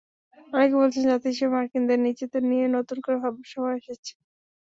[0.47, 4.11] অনেকে বলছেন, জাতি হিসেবে মার্কিনদের নিজেদের নিয়ে নতুন করে ভাবার সময় এসেছে।